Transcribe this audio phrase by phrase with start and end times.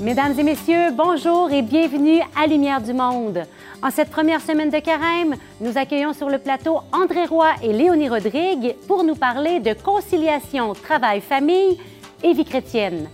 [0.00, 3.44] Mesdames et messieurs, bonjour et bienvenue à Lumière du Monde.
[3.80, 8.08] En cette première semaine de carême, nous accueillons sur le plateau André Roy et Léonie
[8.08, 11.78] Rodrigue pour nous parler de conciliation travail-famille
[12.24, 13.08] et vie chrétienne.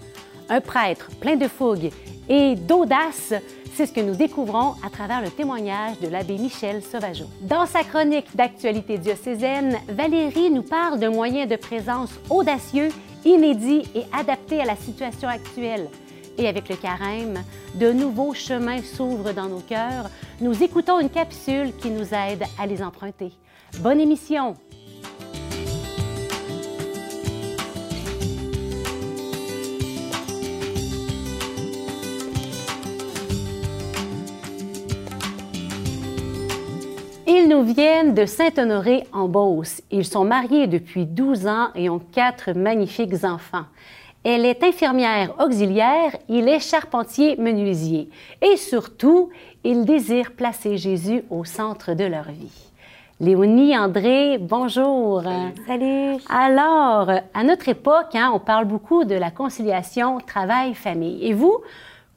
[0.49, 1.91] Un prêtre plein de fougue
[2.29, 3.35] et d'audace,
[3.75, 7.27] c'est ce que nous découvrons à travers le témoignage de l'abbé Michel Sauvageau.
[7.43, 12.89] Dans sa chronique d'actualité diocésaine, Valérie nous parle d'un moyen de présence audacieux,
[13.25, 15.89] inédit et adapté à la situation actuelle
[16.41, 17.45] et avec le carême,
[17.75, 20.09] de nouveaux chemins s'ouvrent dans nos cœurs.
[20.41, 23.33] Nous écoutons une capsule qui nous aide à les emprunter.
[23.81, 24.57] Bonne émission!
[37.27, 39.83] Ils nous viennent de Saint-Honoré en Beauce.
[39.91, 43.67] Ils sont mariés depuis 12 ans et ont quatre magnifiques enfants.
[44.23, 48.11] Elle est infirmière auxiliaire, il est charpentier menuisier.
[48.43, 49.31] Et surtout,
[49.65, 52.71] il désire placer Jésus au centre de leur vie.
[53.19, 55.23] Léonie, André, bonjour.
[55.67, 56.17] Salut.
[56.29, 61.27] Alors, à notre époque, hein, on parle beaucoup de la conciliation travail-famille.
[61.27, 61.57] Et vous,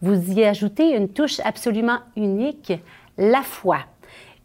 [0.01, 2.73] vous y ajoutez une touche absolument unique,
[3.17, 3.77] la foi.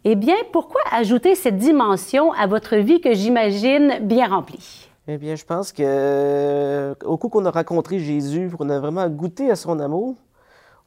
[0.05, 4.88] Eh bien, pourquoi ajouter cette dimension à votre vie que j'imagine bien remplie?
[5.11, 9.09] Eh bien, je pense que euh, au coup qu'on a rencontré Jésus, qu'on a vraiment
[9.09, 10.15] goûté à son amour,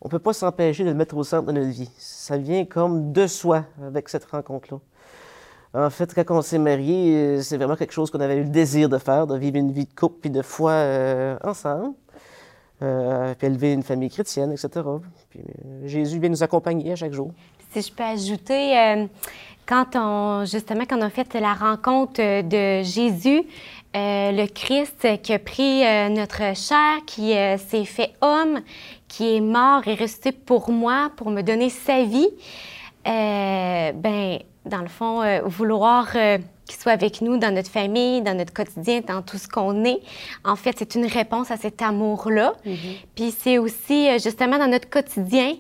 [0.01, 1.91] on ne peut pas s'empêcher de le mettre au centre de notre vie.
[1.99, 4.79] Ça vient comme de soi avec cette rencontre-là.
[5.75, 8.51] En fait, quand on s'est marié, euh, c'est vraiment quelque chose qu'on avait eu le
[8.51, 11.95] désir de faire, de vivre une vie de couple puis de foi euh, ensemble,
[12.79, 14.87] puis élever une famille chrétienne, etc.
[15.85, 17.33] Jésus vient nous accompagner à chaque jour.
[17.73, 19.09] Si je peux ajouter,
[19.67, 23.45] quand on justement quand on a fait la rencontre de Jésus,
[23.95, 28.61] euh, le Christ qui a pris euh, notre chair, qui euh, s'est fait homme,
[29.07, 32.31] qui est mort et resté pour moi, pour me donner sa vie,
[33.05, 39.01] ben, dans le fond, vouloir qu'il soit avec nous dans notre famille, dans notre quotidien,
[39.07, 40.01] dans tout ce qu'on est,
[40.45, 42.55] en fait, c'est une réponse à cet amour-là.
[42.65, 42.97] Mm-hmm.
[43.15, 45.57] Puis c'est aussi justement dans notre quotidien,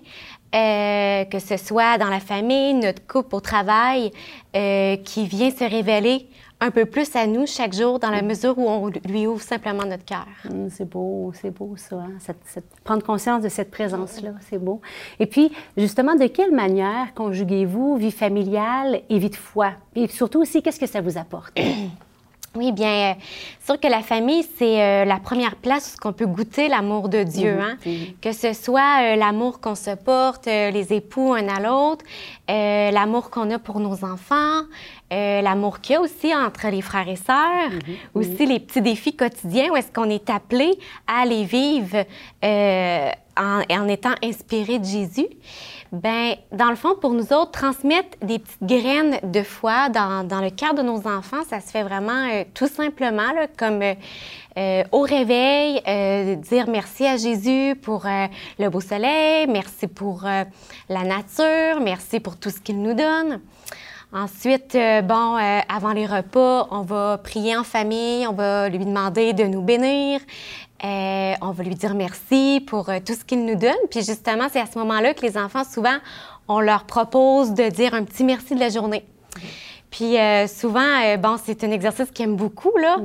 [0.52, 4.12] que ce soit dans la famille, notre couple au travail,
[4.52, 6.28] qui vient se révéler
[6.62, 9.84] un peu plus à nous chaque jour dans la mesure où on lui ouvre simplement
[9.84, 10.26] notre cœur.
[10.48, 11.96] Mm, c'est beau, c'est beau ça.
[11.96, 12.34] Hein.
[12.84, 14.80] prendre conscience de cette présence-là, c'est beau.
[15.18, 19.72] Et puis, justement, de quelle manière conjuguez-vous vie familiale et vie de foi?
[19.96, 21.58] Et surtout aussi, qu'est-ce que ça vous apporte?
[22.54, 23.16] Oui, bien,
[23.60, 27.08] c'est sûr que la famille, c'est euh, la première place où on peut goûter l'amour
[27.08, 27.54] de Dieu.
[27.54, 27.76] Mhm, hein?
[28.20, 32.04] Que ce soit euh, l'amour qu'on se porte, euh, les époux un à l'autre,
[32.48, 34.62] l'amour qu'on a pour nos enfants,
[35.10, 39.16] l'amour qu'il y a aussi entre les frères et sœurs, mhm, aussi les petits défis
[39.16, 42.04] quotidiens où est-ce qu'on est appelé à les vivre
[43.36, 45.28] en, étant inspiré de Jésus.
[45.92, 50.40] Ben, dans le fond, pour nous autres, transmettre des petites graines de foi dans, dans
[50.40, 53.94] le cœur de nos enfants, ça se fait vraiment euh, tout simplement, comme euh,
[54.56, 55.82] euh, au réveil,
[56.38, 58.06] dire merci à Jésus pour
[58.58, 63.40] le beau soleil, merci pour la nature, merci pour tout ce qu'il nous donne.
[64.12, 65.38] Ensuite, bon,
[65.70, 70.20] avant les repas, on va prier en famille, on va lui demander de nous bénir.
[70.84, 73.72] Euh, on va lui dire merci pour euh, tout ce qu'il nous donne.
[73.90, 75.96] Puis justement, c'est à ce moment-là que les enfants, souvent,
[76.48, 79.04] on leur propose de dire un petit merci de la journée.
[79.90, 82.96] Puis euh, souvent, bon, c'est un exercice qu'ils aiment beaucoup, là.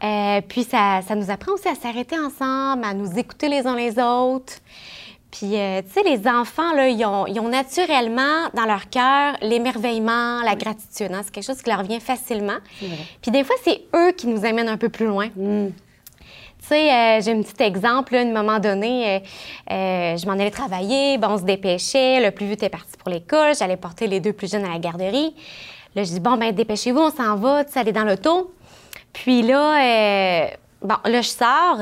[0.00, 0.42] Mm-hmm.
[0.48, 3.98] puis ça, ça, nous apprend aussi à s'arrêter ensemble, à nous écouter les uns les
[3.98, 4.54] autres.
[5.30, 10.42] Puis, tu sais, les enfants, là, ils ont, ils ont, naturellement dans leur cœur l'émerveillement,
[10.42, 11.12] la gratitude.
[11.12, 11.20] Hein.
[11.22, 12.58] C'est quelque chose qui leur vient facilement.
[13.22, 15.28] Puis des fois, c'est eux qui nous amènent un peu plus loin.
[15.36, 15.68] Mm.
[16.62, 18.14] Tu sais, euh, j'ai un petit exemple.
[18.14, 19.18] à un moment donné, euh,
[19.70, 21.16] euh, je m'en allais travailler.
[21.18, 22.20] Bon, on se dépêchait.
[22.24, 23.54] Le plus vite est parti pour l'école.
[23.58, 25.34] J'allais porter les deux plus jeunes à la garderie.
[25.94, 28.54] Là, je dis, bon, ben dépêchez-vous, on s'en va, tu sais, aller dans l'auto.
[29.12, 30.46] Puis là,
[30.82, 31.78] bon, là, je sors.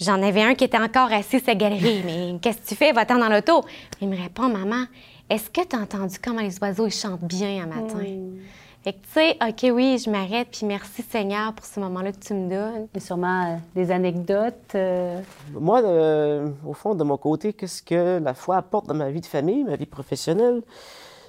[0.00, 2.02] J'en avais un qui était encore assis sur la galerie.
[2.04, 2.92] Mais qu'est-ce que tu fais?
[2.92, 3.64] Va-t'en dans l'auto.
[4.00, 4.84] Il me répond, maman,
[5.30, 7.98] est-ce que tu as entendu comment les oiseaux ils chantent bien un matin?
[8.86, 12.20] Fait que, tu sais, OK, oui, je m'arrête, puis merci Seigneur pour ce moment-là que
[12.20, 12.86] tu me donnes.
[12.94, 14.76] Et sûrement euh, des anecdotes.
[14.76, 15.20] Euh.
[15.54, 19.20] Moi, euh, au fond, de mon côté, qu'est-ce que la foi apporte dans ma vie
[19.20, 20.62] de famille, ma vie professionnelle,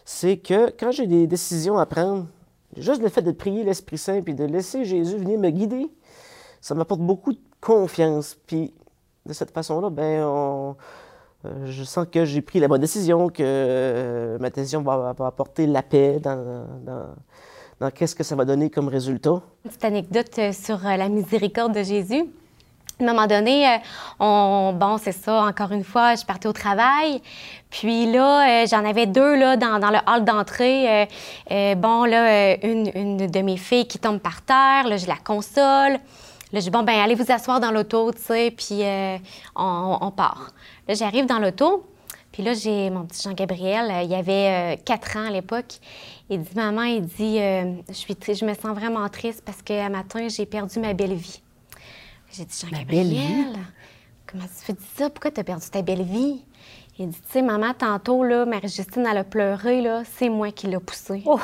[0.05, 2.27] c'est que quand j'ai des décisions à prendre,
[2.77, 5.89] juste le fait de prier l'Esprit Saint puis de laisser Jésus venir me guider,
[6.61, 8.37] ça m'apporte beaucoup de confiance.
[8.45, 8.71] Puis
[9.25, 10.75] de cette façon-là, ben,
[11.65, 16.19] je sens que j'ai pris la bonne décision, que ma décision va, apporter la paix
[16.19, 17.07] dans, dans
[17.93, 19.41] qu'est-ce que ça va donner comme résultat?
[19.65, 22.25] Une petite anecdote euh, sur euh, la miséricorde de Jésus.
[22.99, 23.77] À un moment donné, euh,
[24.19, 27.21] on, bon, c'est ça, encore une fois, je partais au travail.
[27.69, 31.07] Puis là, j'en avais deux là, dans, dans le hall d'entrée.
[31.75, 35.99] Bon, là, une, une, de mes filles qui tombe par terre, là, je la console.
[36.53, 38.81] Là, je dis, bon, ben allez vous asseoir dans l'auto, tu sais, puis
[39.55, 40.49] on, on, part.
[40.87, 41.85] Là, j'arrive dans l'auto,
[42.31, 45.79] puis là, j'ai mon petit Jean-Gabriel, il avait quatre ans à l'époque.
[46.29, 50.27] Il dit, maman, il dit, je, suis je me sens vraiment triste parce qu'à matin,
[50.27, 51.41] j'ai perdu ma belle vie.
[52.31, 53.57] J'ai dit, Jean-Gabriel,
[54.27, 55.09] comment tu dis ça?
[55.09, 56.43] Pourquoi tu as perdu ta belle vie?
[56.99, 60.67] Il dit, tu sais, maman, tantôt, là, Marie-Justine, elle a pleuré, là, c'est moi qui
[60.67, 61.21] l'ai poussée.
[61.25, 61.39] Oh!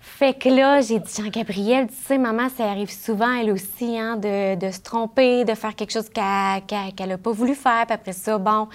[0.00, 4.16] Fait que là, j'ai dit, Jean-Gabriel, tu sais, maman, ça arrive souvent, elle aussi, hein,
[4.16, 7.86] de, se tromper, de faire quelque chose qu'elle n'a pas voulu faire.
[7.86, 8.68] Puis après ça, bon,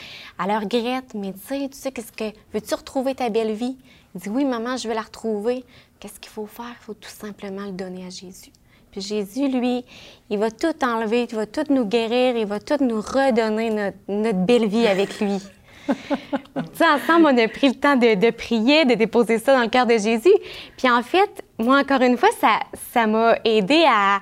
[0.44, 2.36] elle regrette, mais tu sais, tu sais, qu'est-ce que.
[2.54, 3.78] Veux-tu retrouver ta belle vie?
[4.14, 5.64] Il dit, oui, maman, je veux la retrouver.
[6.00, 6.76] Qu'est-ce qu'il faut faire?
[6.82, 8.52] Il faut tout simplement le donner à Jésus.
[9.00, 9.84] Jésus, lui,
[10.30, 14.46] il va tout enlever, il va tout nous guérir, il va tout nous redonner notre,
[14.46, 15.42] belle vie avec lui.
[15.88, 19.86] Tu ensemble, on a pris le temps de, prier, de déposer ça dans le cœur
[19.86, 20.34] de Jésus.
[20.78, 22.60] Puis en fait, moi, encore une fois, ça,
[22.94, 24.22] ça m'a aidé à,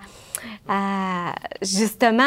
[1.62, 2.24] justement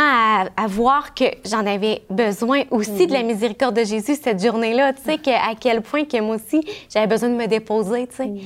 [0.56, 3.26] à, voir que j'en avais besoin aussi de la mhm.
[3.26, 4.92] miséricorde de Jésus cette journée-là.
[4.92, 8.26] Tu sais, à quel point que moi aussi, j'avais besoin de me déposer, tu sais.
[8.26, 8.40] Mhm.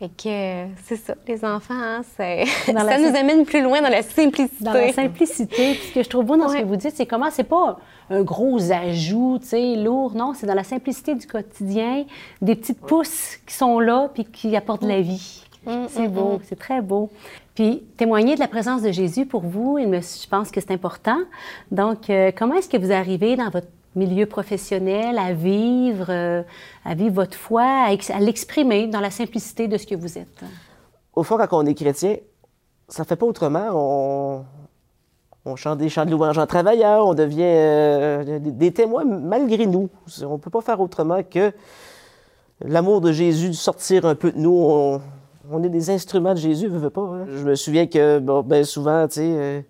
[0.00, 4.64] Fait que c'est ça, les enfants, hein, ça nous amène plus loin dans la simplicité.
[4.64, 5.74] Dans la simplicité.
[5.74, 7.78] Puis ce que je trouve beau dans ce que vous dites, c'est comment c'est pas
[8.08, 10.14] un gros ajout, tu sais, lourd.
[10.14, 12.06] Non, c'est dans la simplicité du quotidien,
[12.40, 15.44] des petites pousses qui sont là puis qui apportent de la vie.
[15.66, 16.40] Mm, mm, c'est beau, mm.
[16.44, 17.10] c'est très beau.
[17.54, 21.18] Puis témoigner de la présence de Jésus pour vous, je pense que c'est important.
[21.70, 26.42] Donc, euh, comment est-ce que vous arrivez dans votre milieu professionnel, à vivre, euh,
[26.84, 30.44] à vivre votre foi, à, l'exprimer dans la simplicité de ce que vous êtes.
[31.14, 32.16] Au fond, quand on est chrétien,
[32.88, 33.68] ça fait pas autrement.
[33.72, 34.44] On,
[35.44, 39.88] on chante des chants de louange en travaillant, on devient euh, des, témoins malgré nous.
[40.22, 41.52] On ne peut pas faire autrement que
[42.60, 45.00] l'amour de Jésus sortir un peu de nous.
[45.50, 47.00] On, est des instruments de Jésus, pas.
[47.00, 47.26] Hein.
[47.26, 49.60] Je me souviens que ben souvent, tu sais, euh,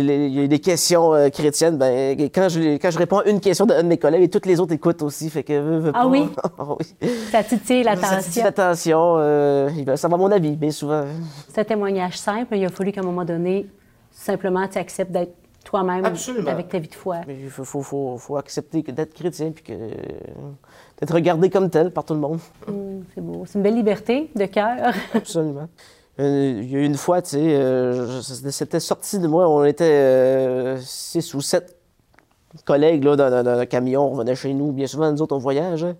[0.00, 3.40] il y a des questions euh, chrétiennes, ben, quand, je, quand je réponds à une
[3.40, 5.30] question d'un de mes collègues, et toutes les autres écoutent aussi.
[5.30, 6.28] Fait que, ah, oui?
[6.58, 7.08] ah oui?
[7.30, 8.10] Ça titille l'attention.
[8.10, 9.14] Ça titille l'attention.
[9.18, 11.04] Euh, ça va mon avis, bien souvent.
[11.48, 12.56] C'est un témoignage simple.
[12.56, 13.66] Il a fallu qu'à un moment donné,
[14.10, 15.34] simplement, tu acceptes d'être
[15.64, 17.22] toi-même avec ta vie de foi.
[17.28, 22.14] il faut, faut, faut, accepter d'être chrétien puis que d'être regardé comme tel par tout
[22.14, 22.38] le monde.
[22.68, 23.44] Hum, c'est beau.
[23.46, 24.94] C'est une belle liberté de cœur.
[25.14, 25.68] Absolument.
[26.18, 29.84] Euh, il y a une fois, tu sais, euh, c'était sorti de moi, on était
[29.84, 31.76] euh, six ou sept
[32.64, 34.72] collègues là, dans, un camion, on revenait chez nous.
[34.72, 35.84] Bien souvent, nous autres, on voyage.
[35.84, 35.96] Hein.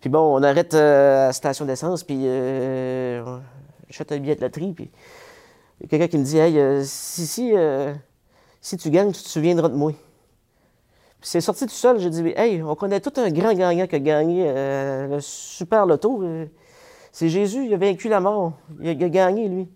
[0.00, 2.24] Puis bon, on arrête à la station d'essence, puis
[3.88, 4.90] j'achète un billet de loterie, puis
[5.78, 7.52] il y a quelqu'un qui me dit Hey, si, si,
[8.62, 9.92] si tu gagnes, tu te souviendras de moi.
[11.20, 13.96] Puis c'est sorti tout seul, j'ai dit Hey, on connaît tout un grand gagnant qui
[13.96, 14.50] a gagné
[15.06, 16.24] le super loto.
[17.12, 18.52] C'est Jésus, il a vaincu la mort.
[18.80, 19.68] Il a, gagné, lui.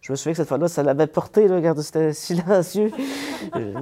[0.00, 2.90] Je me souviens que cette fois-là, ça l'avait porté, là, regarde, c'était silencieux.
[3.56, 3.72] Euh,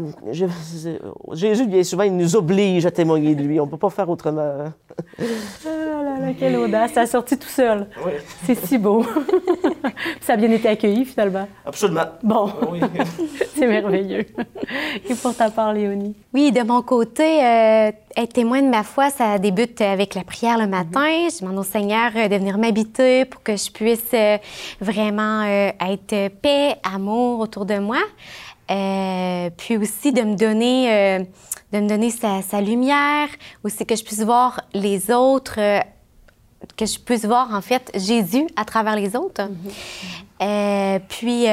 [1.33, 3.61] Jésus, bien souvent, il nous oblige à témoigner de lui.
[3.61, 4.41] On ne peut pas faire autrement.
[4.41, 4.75] Hein.
[5.19, 6.93] ah là là, quelle audace.
[6.93, 7.89] Ça a sorti tout seul.
[8.05, 8.13] Oui.
[8.45, 9.05] C'est si beau.
[10.21, 11.47] ça a bien été accueilli, finalement.
[11.65, 12.07] Absolument.
[12.23, 12.51] Bon.
[12.71, 12.81] Oui.
[13.55, 14.27] C'est merveilleux.
[15.09, 16.17] Et pour ta part, Léonie?
[16.33, 20.59] Oui, de mon côté, euh, être témoin de ma foi, ça débute avec la prière
[20.59, 21.29] le matin.
[21.29, 24.39] Je demande au Seigneur euh, de venir m'habiter pour que je puisse euh,
[24.81, 27.99] vraiment être paix, amour autour de moi.
[29.57, 31.27] Puis aussi de me donner,
[31.73, 33.29] de me donner sa, lumière,
[33.65, 35.59] aussi que je puisse voir les autres
[36.77, 39.49] que je puisse voir en fait Jésus à travers les autres.
[40.41, 41.01] Mm-hmm.
[41.09, 41.47] puis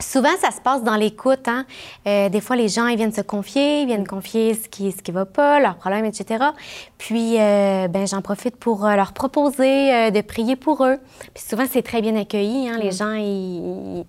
[0.00, 1.46] Souvent, ça se passe dans l'écoute.
[1.46, 1.66] Hein?
[2.06, 5.02] Euh, des fois, les gens ils viennent se confier, ils viennent confier ce qui ce
[5.02, 6.44] qui va pas, leurs problèmes, etc.
[6.96, 10.96] Puis, euh, ben, j'en profite pour euh, leur proposer de prier pour eux.
[11.34, 12.68] Puis souvent, c'est très bien accueilli.
[12.68, 12.78] Hein?
[12.78, 12.92] Les mm.
[12.92, 14.04] gens, ils,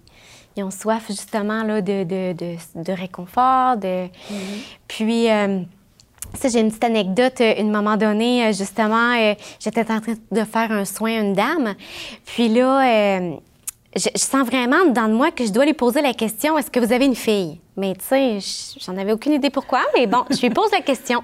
[0.55, 3.77] ils, ont soif justement là, de, de, de, de réconfort.
[3.77, 4.05] De...
[4.05, 4.38] Mm-hmm.
[4.88, 5.27] Puis,
[6.34, 7.41] ça, j'ai une petite anecdote.
[7.58, 9.15] Une moment donné, justement,
[9.60, 11.75] j'étais en train de faire un soin à une dame.
[12.25, 13.20] Puis là,
[13.96, 16.93] je, sens vraiment dans moi que je dois lui poser la question est-ce que vous
[16.93, 17.60] avez une fille?
[17.75, 18.38] Mais tu sais,
[18.79, 21.24] j'en avais aucune idée pourquoi, mais bon, je lui pose la question.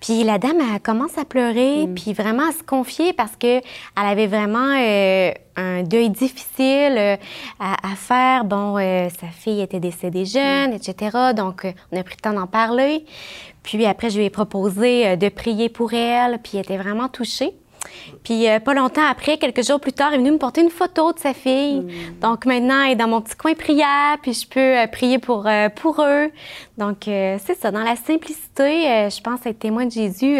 [0.00, 1.94] Puis la dame, elle commence à pleurer, mm.
[1.94, 3.62] puis vraiment à se confier parce que elle
[3.96, 7.16] avait vraiment euh, un deuil difficile euh,
[7.58, 8.44] à, faire.
[8.44, 10.74] Bon, euh, sa fille était décédée jeune, mm.
[10.74, 11.16] etc.
[11.34, 13.04] Donc, on a pris le temps d'en parler.
[13.62, 17.54] Puis après, je lui ai proposé de prier pour elle, puis elle était vraiment touchée.
[18.22, 20.70] Puis euh, pas longtemps après, quelques jours plus tard, il est venu me porter une
[20.70, 21.80] photo de sa fille.
[21.80, 22.20] Mm.
[22.20, 25.46] Donc maintenant, elle est dans mon petit coin prière, puis je peux euh, prier pour,
[25.46, 26.30] euh, pour eux.
[26.78, 30.36] Donc c'est ça, dans la simplicité, je pense être témoin de Jésus.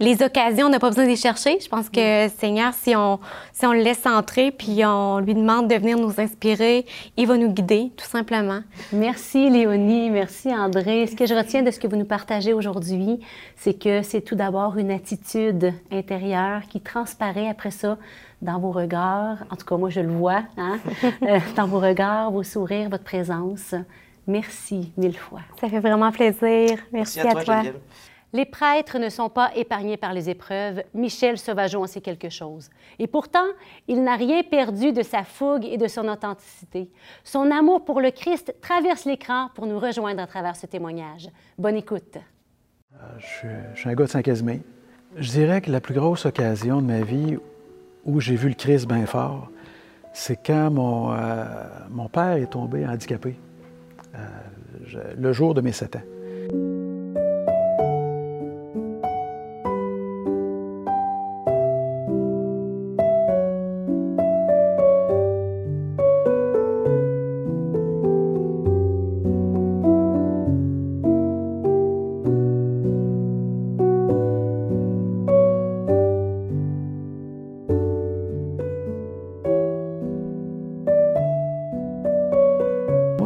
[0.00, 1.58] les occasions, on n'a pas besoin de les chercher.
[1.60, 3.20] Je pense que Seigneur, si on,
[3.52, 6.86] si on le laisse entrer, puis on lui demande de venir nous inspirer,
[7.18, 8.60] il va nous guider, tout simplement.
[8.90, 11.06] Merci Léonie, merci André.
[11.06, 13.20] Ce que je retiens de ce que vous nous partagez aujourd'hui,
[13.56, 17.98] c'est que c'est tout d'abord une attitude intérieure qui transparaît après ça
[18.42, 19.38] dans vos regards.
[19.50, 20.78] En tout cas, moi, je le vois, hein?
[21.22, 23.74] Euh, dans vos regards, vos sourires, votre présence.
[24.26, 25.40] Merci mille fois.
[25.60, 26.78] Ça fait vraiment plaisir.
[26.92, 27.42] Merci, à toi.
[27.42, 27.80] Geneviève.
[28.32, 30.82] Les prêtres ne sont pas épargnés par les épreuves.
[30.92, 32.68] Michel Sauvageon en sait quelque chose.
[32.98, 33.46] Et pourtant,
[33.88, 36.90] il n'a rien perdu de sa fougue et de son authenticité.
[37.24, 41.30] Son amour pour le Christ traverse l'écran pour nous rejoindre à travers ce témoignage.
[41.56, 42.18] Bonne écoute.
[43.18, 44.60] Je suis, je suis un gars de Saint-Casimir.
[45.18, 47.38] Je dirais que la plus grosse occasion de ma vie
[48.04, 49.50] où j'ai vu le Christ bien fort,
[50.12, 53.34] c'est quand mon, euh, père est tombé handicapé,
[54.14, 56.02] euh, le jour de mes sept ans.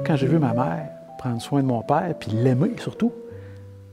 [0.07, 0.89] Quand j'ai vu ma mère
[1.19, 3.13] prendre soin de mon père, puis l'aimer surtout,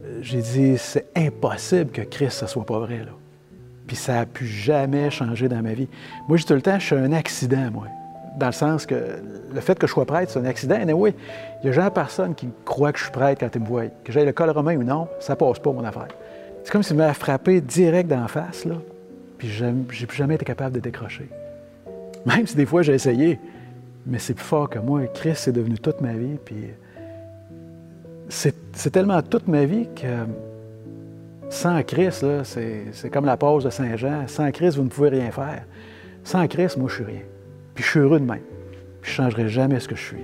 [0.03, 3.11] euh, j'ai dit, c'est impossible que Christ, ça soit pas vrai, là.
[3.85, 5.87] Puis ça n'a pu jamais changer dans ma vie.
[6.27, 7.87] Moi, dis tout le temps, je suis un accident, moi.
[8.37, 8.95] Dans le sens que
[9.53, 10.75] le fait que je sois prêtre, c'est un accident.
[10.75, 11.13] Et oui,
[11.61, 13.85] il n'y a jamais personne qui croit que je suis prêtre quand il me voit.
[14.03, 16.09] Que j'aille le col romain ou non, ça passe pas, mon affaire.
[16.63, 18.75] C'est comme s'il m'avait frappé direct d'en face, là.
[19.37, 21.29] Puis j'ai plus jamais été capable de décrocher.
[22.25, 23.39] Même si des fois j'ai essayé,
[24.05, 25.05] mais c'est plus fort que moi.
[25.07, 26.37] Christ, c'est devenu toute ma vie.
[26.43, 26.69] Puis
[28.29, 30.25] c'est tellement toute ma vie que
[31.49, 34.27] sans Christ, c'est comme la pause de Saint-Jean.
[34.27, 35.63] Sans Christ, vous ne pouvez rien faire.
[36.23, 37.21] Sans Christ, moi, je suis rien.
[37.73, 38.41] Puis je suis heureux de même.
[39.01, 40.23] Puis je ne changerai jamais ce que je suis.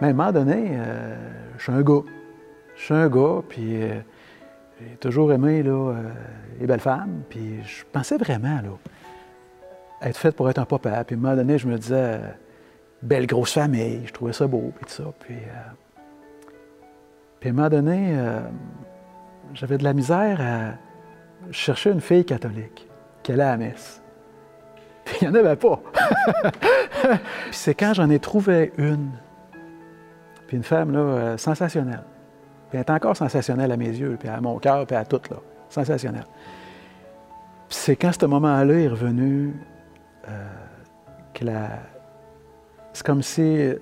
[0.00, 1.16] Mais à un moment donné, euh,
[1.58, 2.02] je suis un gars.
[2.74, 4.00] Je suis un gars, puis euh,
[4.90, 6.10] j'ai toujours aimé là, euh,
[6.60, 7.22] les belles femmes.
[7.28, 8.78] Puis je pensais vraiment là,
[10.02, 11.04] être faite pour être un papa.
[11.04, 12.20] Puis à un moment donné, je me disais,
[13.02, 15.02] belle grosse famille, je trouvais ça beau, puis tout ça.
[15.02, 15.36] Euh,
[17.40, 18.40] puis à un moment donné, euh,
[19.54, 22.88] j'avais de la misère à chercher une fille catholique
[23.22, 24.02] qui allait à la messe.
[25.04, 25.80] Puis il n'y en avait pas.
[27.02, 27.18] puis
[27.50, 29.10] c'est quand j'en ai trouvé une,
[30.46, 32.04] puis une femme là, sensationnelle.
[32.72, 35.20] Puis elle est encore sensationnelle à mes yeux, puis à mon cœur, puis à tout,
[35.30, 35.36] là.
[35.68, 36.24] Sensationnelle.
[37.68, 39.54] C'est quand ce moment-là est revenu
[40.26, 40.48] euh,
[41.34, 41.68] que la...
[42.94, 43.74] C'est comme si je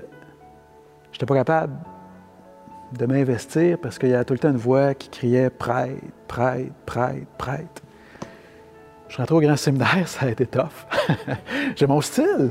[1.12, 1.72] n'étais pas capable
[2.98, 6.72] de m'investir parce qu'il y a tout le temps une voix qui criait prêtre, prêtre,
[6.84, 7.82] prêtre, prêtre.
[9.06, 10.84] Je suis rentré au grand séminaire, ça a été tough.
[11.76, 12.50] J'ai mon style.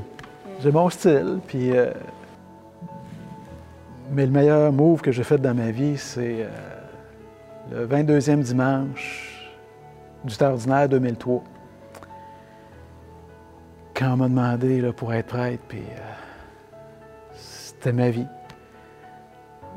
[0.62, 1.41] J'ai mon style.
[1.48, 1.91] Puis, euh,
[4.12, 6.50] mais le meilleur move que j'ai fait dans ma vie, c'est euh,
[7.72, 9.50] le 22e dimanche
[10.24, 11.44] du temps ordinaire 2003.
[13.94, 18.28] Quand on m'a demandé là, pour être prêtre, puis euh, c'était ma vie.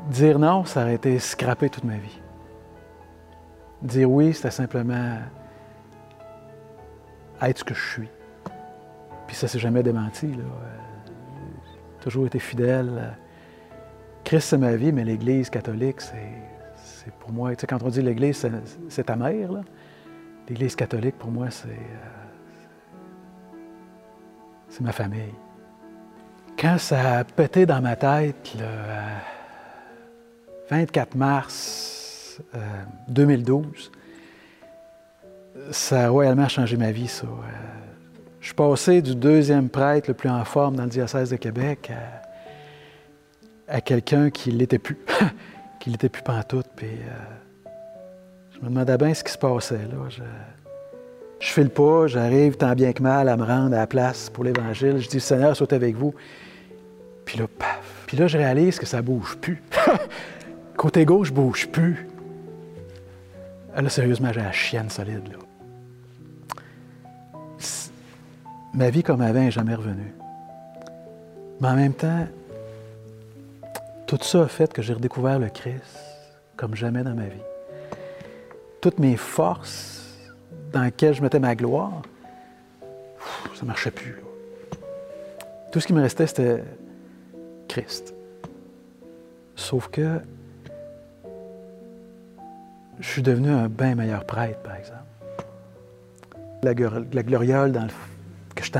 [0.09, 2.19] Dire non, ça aurait été scraper toute ma vie.
[3.81, 5.17] Dire oui, c'était simplement
[7.41, 8.09] être ce que je suis.
[9.27, 10.27] Puis ça s'est jamais démenti.
[10.27, 10.41] Euh,
[11.65, 13.15] J'ai toujours été fidèle.
[14.23, 17.53] Christ, c'est ma vie, mais l'Église catholique, c'est, pour moi.
[17.55, 18.47] Tu sais, quand on dit l'Église,
[18.89, 19.49] c'est, ta mère.
[20.47, 23.57] L'Église catholique, pour moi, c'est, euh,
[24.69, 25.33] c'est ma famille.
[26.57, 28.65] Quand ça a pété dans ma tête, le
[30.69, 32.59] 24 mars euh,
[33.09, 33.91] 2012,
[35.71, 37.25] ça a royalement changé ma vie, ça.
[37.25, 37.29] Euh,
[38.39, 41.91] je suis passé du deuxième prêtre le plus en forme dans le diocèse de Québec
[41.91, 42.22] à,
[43.67, 44.97] à quelqu'un qui ne l'était plus,
[45.79, 46.67] qui ne l'était plus pantoute.
[46.75, 47.69] Puis euh,
[48.53, 50.09] je me demandais bien ce qui se passait, là.
[50.09, 50.23] Je,
[51.39, 54.45] je file pas, j'arrive tant bien que mal à me rendre à la place pour
[54.45, 54.99] l'Évangile.
[54.99, 56.13] Je dis, Seigneur, soit avec vous.
[57.25, 58.03] Puis là, paf.
[58.07, 59.61] Puis là, je réalise que ça bouge plus.
[60.77, 62.07] Côté gauche, je bouge plus.
[63.75, 65.37] Ah, Là, sérieusement, j'ai la chienne solide, là.
[68.73, 70.13] Ma vie comme avant n'est jamais revenue.
[71.61, 72.25] Mais en même temps,
[74.07, 75.99] tout ça a fait que j'ai redécouvert le Christ
[76.57, 77.41] comme jamais dans ma vie.
[78.81, 80.03] Toutes mes forces
[80.71, 82.01] dans lesquelles je mettais ma gloire,
[83.53, 84.17] ça ne marchait plus.
[85.71, 86.63] Tout ce qui me restait, c'était
[87.67, 88.13] Christ.
[89.55, 90.19] Sauf que
[92.99, 94.99] je suis devenu un bien meilleur prêtre, par exemple.
[96.63, 96.73] La,
[97.23, 97.89] gloriole, dans le,
[98.55, 98.79] que j'étais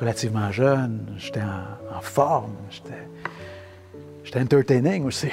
[0.00, 3.08] relativement jeune, j'étais en, forme, j'étais
[4.34, 5.28] entertaining aussi.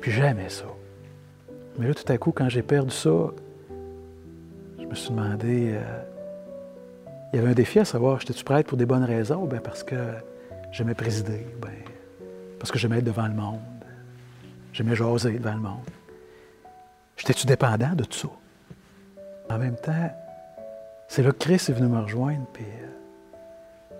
[0.00, 0.66] Puis j'aimais ça.
[1.78, 3.30] Mais là, tout à coup, quand j'ai perdu ça,
[4.78, 5.72] je me suis demandé.
[5.72, 6.02] Euh,
[7.32, 9.44] il y avait un défi à savoir, j'étais-tu prêtre pour des bonnes raisons?
[9.44, 9.96] Bien parce que
[10.72, 11.70] j'aimais présider, bien
[12.58, 13.60] parce que j'aimais être devant le monde,
[14.72, 15.90] j'aimais jaser devant le monde.
[17.16, 18.28] J'étais-tu dépendant de tout ça?
[19.50, 20.10] En même temps,
[21.08, 23.96] c'est là que Christ est venu me rejoindre, puis euh,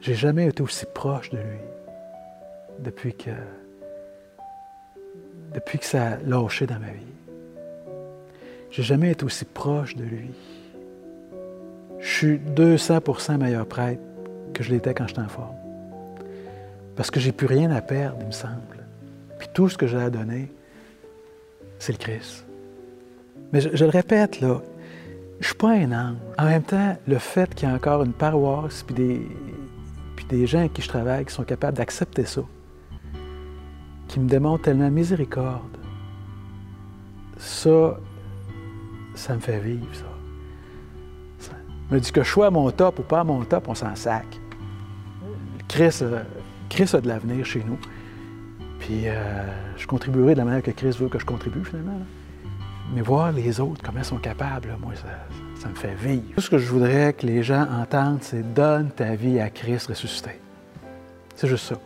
[0.00, 1.58] j'ai jamais été aussi proche de lui
[2.80, 3.30] depuis que,
[5.54, 7.14] depuis que ça a lâché dans ma vie.
[8.70, 10.30] J'ai jamais été aussi proche de lui.
[12.00, 14.02] Je suis 200% meilleur prêtre
[14.52, 15.54] que je l'étais quand j'étais en forme.
[16.96, 18.84] Parce que j'ai plus rien à perdre, il me semble.
[19.38, 20.50] Puis tout ce que j'ai à donner,
[21.78, 22.44] c'est le Christ.
[23.52, 24.60] Mais je, le répète, là,
[25.40, 26.16] je suis pas un ange.
[26.38, 29.22] En même temps, le fait qu'il y ait encore une paroisse, puis des,
[30.16, 32.42] puis des gens avec qui je travaille qui sont capables d'accepter ça,
[34.14, 35.76] qui me démontrent tellement miséricorde,
[37.36, 37.98] ça,
[39.16, 40.04] ça me fait vivre, ça.
[41.40, 41.52] ça
[41.90, 43.96] me dit que je sois à mon top ou pas à mon top, on s'en
[43.96, 44.24] sac.
[45.66, 46.22] Christ, euh,
[46.70, 47.76] Christ a de l'avenir chez nous.
[48.78, 51.98] Puis euh, je contribuerai de la manière que Christ veut que je contribue, finalement.
[52.94, 56.34] Mais voir les autres, comment ils sont capables, moi, ça, me fait vivre.
[56.36, 59.88] Tout ce que je voudrais que les gens entendent, c'est donne ta vie à Christ
[59.88, 60.38] ressuscité.
[61.34, 61.80] C'est juste ça.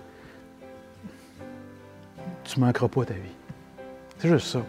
[2.48, 3.36] Tu ne manqueras pas ta vie.
[4.18, 4.62] C'est juste ça.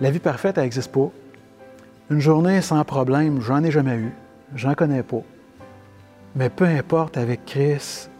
[0.00, 1.10] La vie parfaite, elle n'existe pas.
[2.08, 4.12] Une journée sans problème, j'en ai jamais eu.
[4.54, 5.22] J'en connais pas.
[6.36, 8.10] Mais peu importe, avec Christ,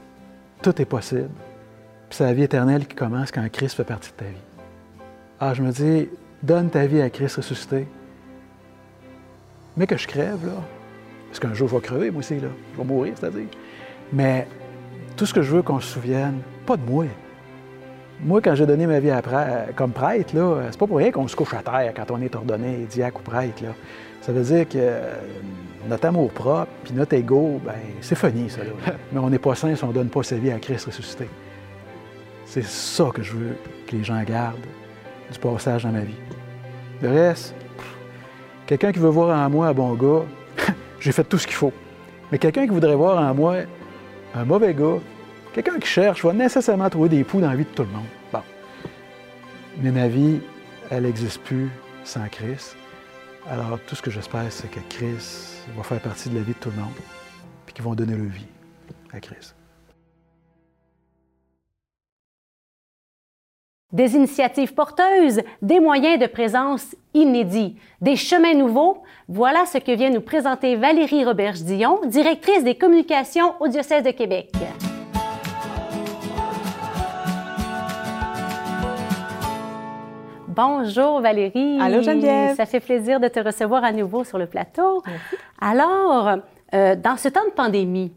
[0.61, 1.31] tout est possible.
[2.09, 5.05] Puis c'est la vie éternelle qui commence quand Christ fait partie de ta vie.
[5.39, 6.09] Ah, je me dis,
[6.43, 7.87] donne ta vie à Christ ressuscité.
[9.77, 10.61] Mais que je crève, là.
[11.29, 12.49] Parce qu'un jour, je vais crever, moi aussi, là.
[12.73, 13.47] Je vais mourir, c'est-à-dire.
[14.13, 14.49] Mais
[15.17, 17.07] tout ce que je veux qu'on se souvienne, pas de moi.
[18.23, 19.11] Moi, quand j'ai donné ma vie
[19.77, 22.35] comme prêtre, là, c'est pas pour rien qu'on se couche à terre quand on est
[22.35, 23.71] ordonné diacre ou prêtre, là.
[24.21, 25.15] Ça veut dire que euh,
[25.89, 28.63] notre amour propre puis notre ego, ben, c'est funny, ça.
[28.63, 28.71] Là.
[29.13, 31.27] Mais on n'est pas sain si on ne donne pas sa vie à Christ ressuscité.
[32.45, 33.57] C'est ça que je veux
[33.87, 34.59] que les gens gardent
[35.33, 36.19] du passage dans ma vie.
[37.01, 37.55] Le reste,
[38.67, 40.25] quelqu'un qui veut voir en moi un bon gars,
[41.01, 41.73] j'ai fait tout ce qu'il faut.
[42.31, 43.57] Mais quelqu'un qui voudrait voir en moi
[44.35, 44.99] un mauvais gars,
[45.53, 48.07] quelqu'un qui cherche, va nécessairement trouver des poux dans la vie de tout le monde.
[48.33, 48.43] Bon.
[49.79, 50.41] Mais ma vie,
[50.91, 51.69] elle n'existe plus
[52.05, 52.77] sans Christ.
[53.49, 56.59] Alors, tout ce que j'espère, c'est que Christ va faire partie de la vie de
[56.59, 56.93] tout le monde,
[57.67, 58.47] puis qu'ils vont donner leur vie
[59.13, 59.57] à Christ.
[63.93, 70.11] Des initiatives porteuses, des moyens de présence inédits, des chemins nouveaux, voilà ce que vient
[70.11, 74.53] nous présenter Valérie Roberge-Dion, directrice des communications au diocèse de Québec.
[80.63, 81.81] Bonjour Valérie.
[81.81, 82.55] Allô Geneviève.
[82.55, 85.03] Ça fait plaisir de te recevoir à nouveau sur le plateau.
[85.59, 86.37] Alors,
[86.75, 88.13] euh, dans ce temps de pandémie,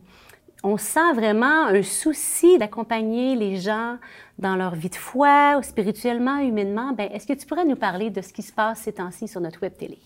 [0.62, 3.96] on sent vraiment un souci d'accompagner les gens
[4.40, 6.92] dans leur vie de foi, spirituellement, humainement.
[6.92, 9.40] Ben, est-ce que tu pourrais nous parler de ce qui se passe ces temps-ci sur
[9.40, 9.98] notre web télé?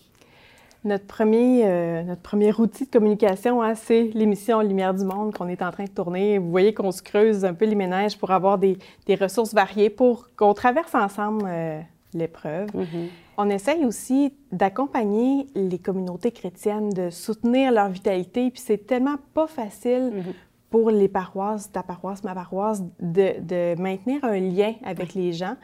[0.84, 5.48] Notre premier, euh, notre premier outil de communication, hein, c'est l'émission Lumière du Monde qu'on
[5.48, 6.38] est en train de tourner.
[6.38, 9.90] Vous voyez qu'on se creuse un peu les ménages pour avoir des, des ressources variées
[9.90, 11.80] pour qu'on traverse ensemble euh,
[12.14, 12.68] l'épreuve.
[12.70, 13.08] Mm-hmm.
[13.36, 18.50] On essaye aussi d'accompagner les communautés chrétiennes, de soutenir leur vitalité.
[18.50, 20.34] Puis c'est tellement pas facile mm-hmm
[20.70, 25.56] pour les paroisses, ta paroisse, ma paroisse, de, maintenir un lien avec les gens.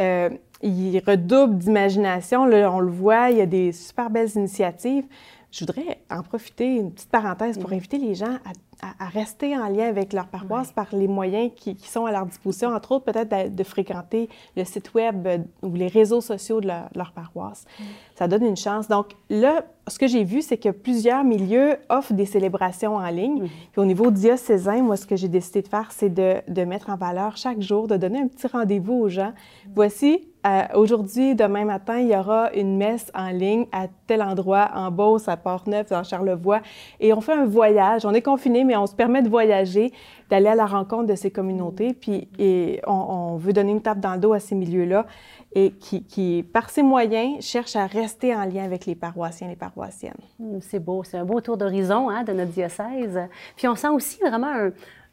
[0.00, 0.30] Euh,
[0.62, 2.42] ils redoublent d'imagination.
[2.42, 5.04] On le voit, il y a des super belles initiatives.
[5.50, 7.74] Je voudrais en profiter, une petite parenthèse, pour mm.
[7.74, 11.76] inviter les gens à à, rester en lien avec leur paroisse par les moyens qui,
[11.80, 15.88] sont à leur disposition, entre autres peut-être de, fréquenter le site web euh, ou les
[15.88, 17.64] réseaux sociaux de leur, paroisse.
[17.78, 17.84] Mm.
[18.14, 18.88] Ça donne une chance.
[18.88, 23.48] Donc là, ce que j'ai vu, c'est que plusieurs milieux offrent des célébrations en ligne.
[23.72, 26.90] Puis au niveau diocésain, moi, ce que j'ai décidé de faire, c'est de, de, mettre
[26.90, 29.32] en valeur chaque jour, de donner un petit rendez-vous aux gens.
[29.66, 29.70] Mm.
[29.74, 34.70] Voici euh, aujourd'hui, demain matin, il y aura une messe en ligne à tel endroit,
[34.74, 36.60] en Beauce, à Port-Neuf, dans Charlevoix.
[37.00, 38.06] Et on fait un voyage.
[38.06, 39.92] On est confiné, mais on se permet de voyager,
[40.30, 44.14] d'aller à la rencontre de ces communautés, puis et on, veut donner une tape dans
[44.14, 45.06] le dos à ces milieux-là
[45.54, 49.50] et qui, qui, par ses moyens, cherchent à rester en lien avec les paroissiens et
[49.50, 50.14] les paroissiennes.
[50.38, 53.18] Hmm, c'est beau, c'est un beau tour d'horizon hein, de notre diocèse.
[53.56, 54.70] Puis on sent aussi vraiment un,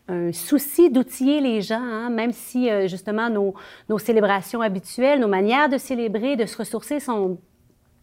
[0.08, 3.54] un souci d'outiller les gens, hein, même si euh, justement nos,
[3.90, 7.38] nos, célébrations habituelles, nos manières de célébrer, de se ressourcer sont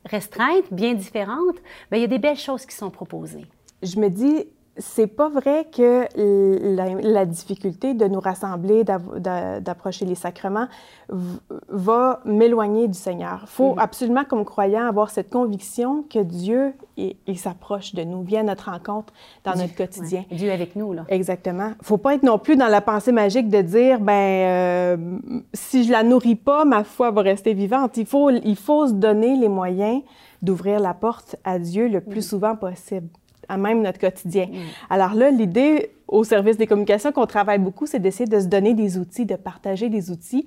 [0.04, 1.56] restreintes, bien différentes,
[1.90, 3.46] mais il y a des belles choses qui sont proposées.
[3.82, 4.46] Je me dis,
[4.78, 6.06] c'est pas vrai que
[7.04, 10.66] la, difficulté de nous rassembler, d'approcher les sacrements
[11.68, 13.40] va m'éloigner du Seigneur.
[13.42, 13.78] Il faut mhm.
[13.78, 18.70] absolument, comme croyant, avoir cette conviction que Dieu, il, s'approche de nous, vient à notre
[18.70, 19.12] rencontre
[19.44, 20.24] dans notre quotidien.
[20.30, 21.04] Dieu avec nous, là.
[21.08, 21.72] Exactement.
[21.80, 25.18] Il faut pas être non plus dans la pensée magique de dire, ben, euh,
[25.52, 27.98] si je la nourris pas, ma foi va rester vivante.
[27.98, 30.02] Il faut, il faut se donner les moyens
[30.40, 33.08] d'ouvrir la porte à Dieu le plus souvent possible
[33.48, 34.46] à même notre quotidien.
[34.46, 34.58] Mm.
[34.90, 38.74] Alors là, l'idée au service des communications qu'on travaille beaucoup, c'est d'essayer de se donner
[38.74, 40.44] des outils, de partager des outils.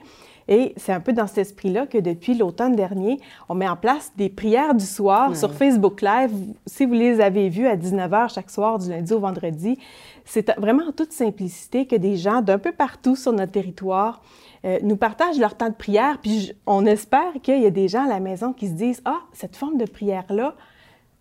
[0.48, 4.12] Et c'est un peu dans cet esprit-là que depuis l'automne dernier, on met en place
[4.16, 6.32] des prières du soir sur Facebook Live.
[6.68, 9.80] Si vous les avez vues à 19h chaque soir, du lundi au vendredi,
[10.24, 14.22] c'est vraiment en toute simplicité que des gens d'un peu partout sur notre territoire
[14.66, 16.20] euh, nous partagent leur temps de prière.
[16.22, 19.22] Puis on espère qu'il y a des gens à la maison qui se disent, ah,
[19.34, 20.54] cette forme de prière-là,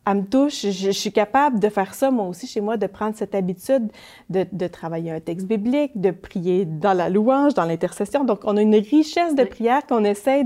[0.06, 3.16] elle me touche, je, suis capable de faire ça moi aussi chez moi, de prendre
[3.16, 3.90] cette habitude
[4.28, 8.24] de, de travailler un texte biblique, de prier dans la louange, dans l'intercession.
[8.24, 10.44] Donc, on a une richesse de prière qu'on essaie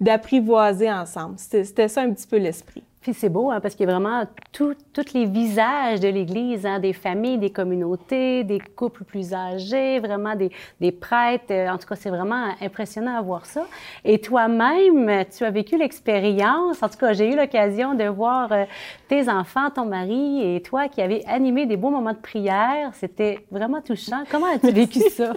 [0.00, 1.36] d'apprivoiser ensemble.
[1.38, 2.82] C'était ça un petit peu l'esprit.
[3.00, 4.74] Puis c'est beau, hein, parce qu'il y a vraiment tous
[5.14, 10.50] les visages de l'Église, hein, des familles, des communautés, des couples plus âgés, vraiment des,
[10.80, 11.44] des prêtres.
[11.52, 13.66] Euh, en tout cas, c'est vraiment impressionnant à voir ça.
[14.04, 16.82] Et toi-même, tu as vécu l'expérience.
[16.82, 18.64] En tout cas, j'ai eu l'occasion de voir euh,
[19.06, 22.90] tes enfants, ton mari et toi qui avez animé des beaux moments de prière.
[22.94, 24.24] C'était vraiment touchant.
[24.28, 25.34] Comment as-tu vécu ça?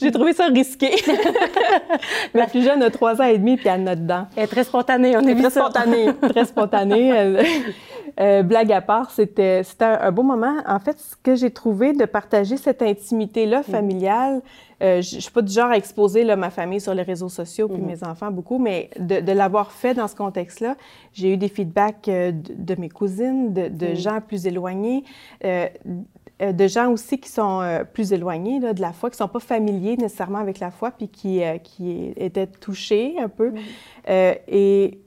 [0.00, 0.92] j'ai trouvé ça risqué.
[2.34, 4.26] Ma plus jeune a trois ans et demi, puis elle a dedans.
[4.34, 7.36] Elle est très spontanée, on est très spontanée, très spontanée année.
[8.20, 10.56] Euh, blague à part, c'était un, beau moment.
[10.66, 13.64] En fait, ce que j'ai trouvé de partager cette intimité-là mm.
[13.64, 14.42] familiale,
[14.82, 17.28] euh, je ne suis pas du genre à exposer là, ma famille sur les réseaux
[17.28, 17.86] sociaux puis mm-hmm.
[17.86, 20.76] mes enfants beaucoup, mais de, l'avoir fait dans ce contexte-là,
[21.12, 23.96] j'ai eu des feedbacks euh, de, mes cousines, de, mm.
[23.96, 25.04] gens plus éloignés,
[25.42, 29.40] de gens aussi qui sont plus éloignés là, de la foi, qui ne sont pas
[29.40, 33.50] familiers nécessairement avec la foi, puis qui, qui étaient touchés un peu.
[33.50, 33.56] Mm.
[34.48, 35.00] et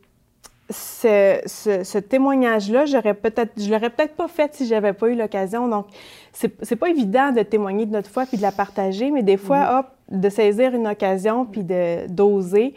[0.74, 5.68] ce, témoignage-là, j'aurais peut-être, je l'aurais peut-être pas fait si j'avais pas eu l'occasion.
[5.68, 5.88] Donc,
[6.32, 9.60] c'est pas évident de témoigner de notre foi puis de la partager, mais des fois,
[9.60, 9.80] mm-hmm.
[9.80, 12.74] hop, de saisir une occasion puis de d'oser,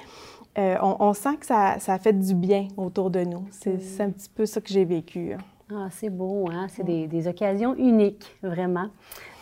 [0.59, 3.47] euh, on, sent que ça, fait du bien autour de nous.
[3.51, 4.03] C'est mm.
[4.03, 5.35] un petit peu ça que j'ai vécu.
[5.35, 5.39] Hein.
[5.71, 6.67] Ah, c'est beau, hein?
[6.71, 8.89] C'est des, occasions uniques, vraiment.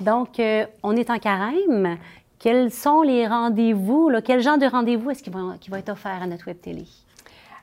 [0.01, 1.99] Donc, euh, on est en carême.
[2.39, 4.11] Quels sont les rendez-vous?
[4.25, 6.85] Quel genre de rendez-vous est-ce qui va, qui va être offert à notre web télé?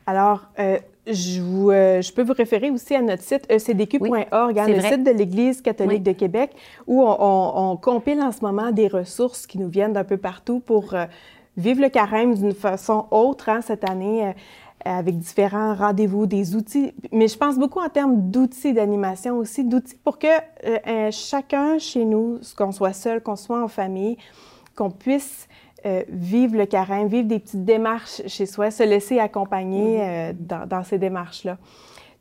[0.05, 4.81] Alors, euh, je, euh, je, peux vous référer aussi à notre site ecdq.org, hein, le
[4.81, 6.51] site de l'Église catholique de Québec,
[6.87, 10.93] où on, compile en ce moment des ressources qui nous viennent d'un peu partout pour
[10.93, 11.05] euh,
[11.57, 14.33] vivre le carême d'une façon autre hein, cette année,
[14.83, 16.91] avec différents rendez-vous, des outils.
[17.11, 20.27] Mais je pense beaucoup en termes d'outils d'animation aussi, d'outils pour que
[21.11, 24.17] chacun chez nous, qu'on soit seul, qu'on soit en famille,
[24.75, 25.47] qu'on puisse
[25.85, 30.35] euh, vivre le carême, vivre des petites démarches chez soi, se laisser accompagner mm-hmm.
[30.53, 31.57] euh, dans, ces démarches-là.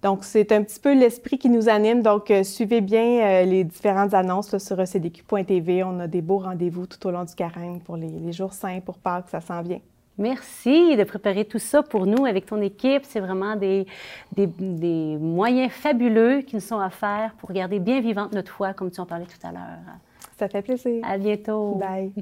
[0.03, 2.01] Donc, c'est un petit peu l'esprit qui nous anime.
[2.01, 5.85] Donc, euh, suivez bien les différentes annonces sur ecdq.tv.
[5.85, 8.97] On a des beaux rendez-vous tout au long du carême pour les, jours saints, pour
[8.97, 9.81] Pâques, ça s'en vient.
[10.17, 13.03] Merci de préparer tout ça pour nous avec ton équipe.
[13.05, 13.87] C'est vraiment des,
[14.33, 18.91] des, des, moyens fabuleux qui nous sont faire pour garder bien vivante notre foi, comme
[18.91, 19.99] tu en parlais tout à l'heure.
[20.39, 21.05] Ça fait plaisir.
[21.05, 21.75] À bientôt.
[21.75, 22.13] Bye.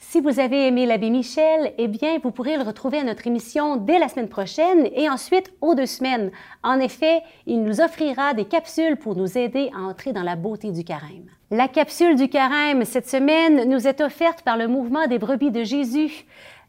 [0.00, 3.76] Si vous avez aimé l'abbé Michel, eh bien, vous pourrez le retrouver à notre émission
[3.76, 6.30] dès la semaine prochaine et ensuite aux deux semaines.
[6.62, 10.70] En effet, il nous offrira des capsules pour nous aider à entrer dans la beauté
[10.70, 11.26] du carême.
[11.50, 15.64] La capsule du carême cette semaine nous est offerte par le mouvement des brebis de
[15.64, 16.24] Jésus.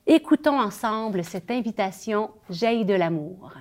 [0.07, 3.53] Écoutons ensemble cette invitation jaillie de l'amour.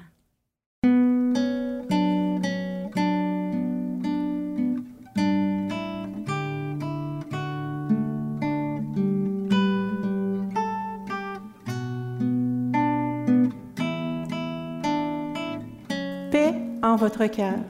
[17.09, 17.61] Votre cœur.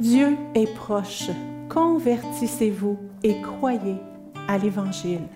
[0.00, 1.28] Dieu est proche.
[1.68, 3.96] Convertissez-vous et croyez
[4.48, 5.28] à l'Évangile.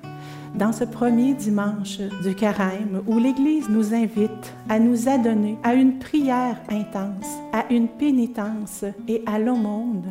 [0.55, 5.99] Dans ce premier dimanche du carême où l'Église nous invite à nous adonner à une
[5.99, 10.05] prière intense, à une pénitence et à l'aumône,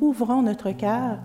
[0.00, 1.18] ouvrons notre cœur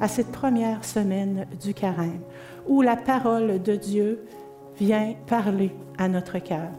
[0.00, 2.20] à cette première semaine du carême,
[2.68, 4.20] où la parole de Dieu
[4.78, 6.70] vient parler à notre cœur.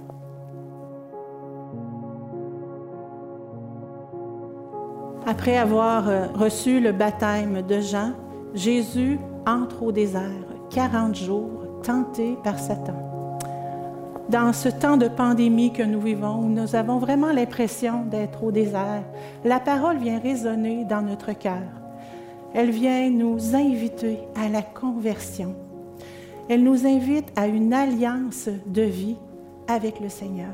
[5.26, 8.14] Après avoir euh, reçu le baptême de Jean,
[8.56, 10.22] Jésus entre au désert
[10.72, 12.96] 40 jours, tenté par Satan.
[14.30, 18.52] Dans ce temps de pandémie que nous vivons, où nous avons vraiment l'impression d'être au
[18.52, 19.04] désert,
[19.44, 21.62] la parole vient résonner dans notre cœur.
[22.54, 25.56] Elle vient nous inviter à la conversion.
[26.50, 29.18] Elle nous invite à une alliance de vie
[29.68, 30.52] avec le Seigneur.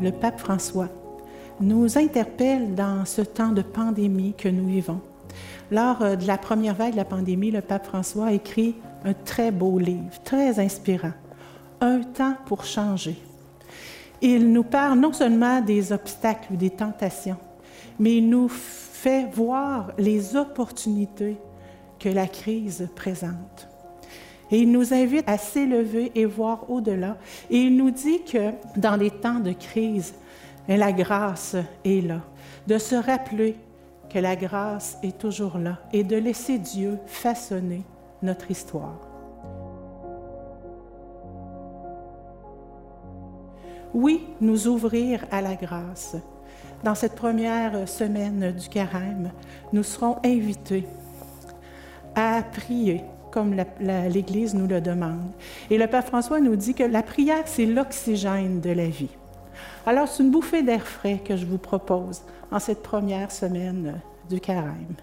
[0.00, 0.88] Le pape François,
[1.60, 5.00] nous interpelle dans ce temps de pandémie que nous vivons.
[5.70, 8.74] Lors euh, de la première vague de la pandémie, le pape François a écrit
[9.04, 11.12] un très beau livre, très inspirant,
[11.80, 13.16] Un temps pour changer.
[14.20, 17.38] Il nous parle non seulement des obstacles ou des tentations,
[17.98, 21.36] mais il nous fait voir les opportunités
[21.98, 23.71] que la crise présente.
[24.52, 27.16] Et il nous invite à s'élever et voir au-delà.
[27.50, 30.14] Et il nous dit que dans les temps de crise,
[30.68, 32.20] la grâce est là.
[32.66, 33.56] De se rappeler
[34.10, 37.82] que la grâce est toujours là et de laisser Dieu façonner
[38.22, 39.08] notre histoire.
[43.94, 46.16] Oui, nous ouvrir à la grâce.
[46.84, 49.30] Dans cette première semaine du carême,
[49.72, 50.86] nous serons invités
[52.14, 55.30] à prier comme l'Église nous le demande.
[55.70, 59.10] Et le Père François nous dit que la prière, c'est l'oxygène de la vie.
[59.86, 64.38] Alors, c'est une bouffée d'air frais que je vous propose en cette première semaine du
[64.38, 64.94] carême.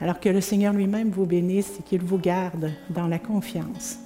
[0.00, 3.98] Alors que le Seigneur lui-même vous bénisse et qu'il vous garde dans la confiance.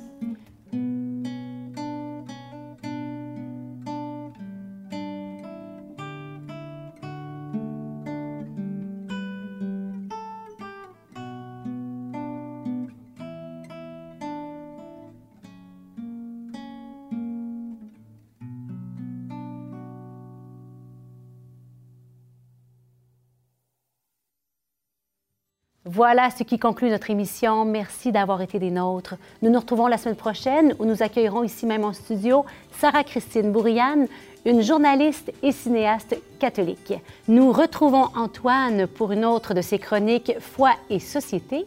[25.95, 27.65] Voilà ce qui conclut notre émission.
[27.65, 29.15] Merci d'avoir été des nôtres.
[29.43, 32.45] Nous nous retrouvons la semaine prochaine où nous accueillerons ici même en studio
[32.81, 34.09] Sarah-Christine Bourriane,
[34.45, 36.95] une journaliste et cinéaste catholique.
[37.29, 41.65] Nous retrouvons Antoine pour une autre de ses chroniques Foi et société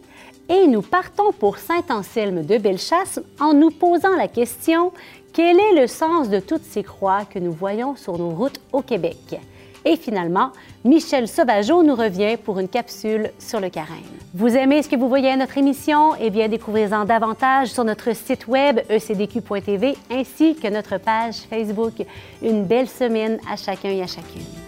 [0.49, 4.91] et nous partons pour Saint-Anselme de Bellechasse en nous posant la question
[5.31, 8.81] quel est le sens de toutes ces croix que nous voyons sur nos routes au
[8.81, 9.39] Québec?
[9.87, 10.51] Et finalement,
[10.83, 13.95] Michel Sauvageau nous revient pour une capsule sur le carême.
[14.33, 16.11] Vous aimez ce que vous voyez à notre émission?
[16.19, 21.93] Eh bien, découvrez-en davantage sur notre site web ecdq.tv ainsi que notre page Facebook.
[22.41, 24.66] Une belle semaine à chacun et à chacune.